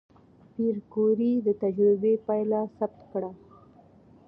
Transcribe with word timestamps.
پېیر 0.53 0.75
کوري 0.93 1.31
د 1.45 1.47
تجربې 1.63 2.13
پایله 2.25 2.61
ثبت 2.77 3.01
کړه. 3.11 3.31